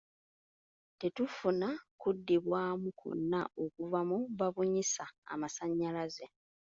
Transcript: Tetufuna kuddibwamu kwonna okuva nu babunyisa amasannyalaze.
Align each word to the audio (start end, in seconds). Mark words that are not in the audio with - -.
Tetufuna 0.99 1.67
kuddibwamu 2.01 2.89
kwonna 2.99 3.39
okuva 3.63 3.99
nu 4.07 4.17
babunyisa 4.37 5.05
amasannyalaze. 5.33 6.25